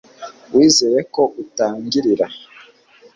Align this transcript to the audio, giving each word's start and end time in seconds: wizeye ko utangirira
wizeye 0.53 1.01
ko 1.13 1.23
utangirira 1.41 2.25